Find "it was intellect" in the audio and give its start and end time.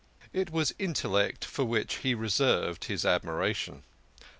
0.33-1.45